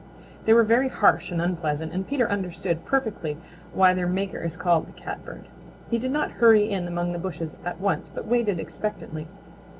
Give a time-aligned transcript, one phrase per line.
[0.45, 3.37] They were very harsh and unpleasant and Peter understood perfectly
[3.71, 5.47] why their maker is called the Catbird.
[5.91, 9.27] He did not hurry in among the bushes at once but waited expectantly.